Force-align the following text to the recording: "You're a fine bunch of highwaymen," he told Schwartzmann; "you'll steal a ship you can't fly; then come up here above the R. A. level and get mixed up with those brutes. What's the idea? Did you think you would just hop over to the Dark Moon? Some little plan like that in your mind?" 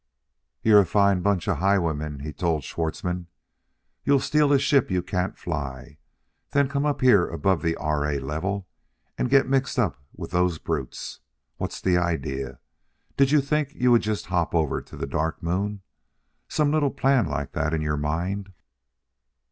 "You're 0.63 0.79
a 0.79 0.85
fine 0.87 1.21
bunch 1.21 1.47
of 1.47 1.57
highwaymen," 1.57 2.21
he 2.21 2.33
told 2.33 2.63
Schwartzmann; 2.63 3.27
"you'll 4.03 4.19
steal 4.19 4.51
a 4.51 4.57
ship 4.57 4.89
you 4.89 5.03
can't 5.03 5.37
fly; 5.37 5.99
then 6.49 6.67
come 6.67 6.87
up 6.87 7.01
here 7.01 7.27
above 7.27 7.61
the 7.61 7.75
R. 7.75 8.07
A. 8.07 8.17
level 8.17 8.67
and 9.15 9.29
get 9.29 9.47
mixed 9.47 9.77
up 9.77 10.01
with 10.15 10.31
those 10.31 10.57
brutes. 10.57 11.19
What's 11.57 11.79
the 11.79 11.97
idea? 11.97 12.57
Did 13.15 13.29
you 13.29 13.41
think 13.41 13.75
you 13.75 13.91
would 13.91 14.01
just 14.01 14.25
hop 14.25 14.55
over 14.55 14.81
to 14.81 14.97
the 14.97 15.05
Dark 15.05 15.43
Moon? 15.43 15.83
Some 16.47 16.71
little 16.71 16.89
plan 16.89 17.27
like 17.27 17.51
that 17.51 17.71
in 17.71 17.81
your 17.83 17.95
mind?" 17.95 18.51